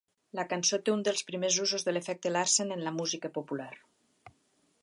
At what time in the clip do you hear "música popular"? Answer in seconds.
2.99-3.73